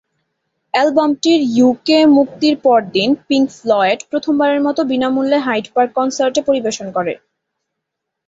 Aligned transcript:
অ্যালবামটির 0.73 1.41
UK 1.55 1.97
মুক্তির 2.17 2.55
পর 2.65 2.79
দিন, 2.95 3.09
পিংক 3.27 3.47
ফ্লয়েড 3.59 3.99
প্রথমবারের 4.09 4.61
মতো 4.61 4.81
বিনামূল্যে 4.83 5.37
হাইড 5.39 5.65
পার্ক 5.73 5.91
কনসার্টে 5.97 6.41
পরিবেশন 6.47 6.87
করে। 6.91 7.13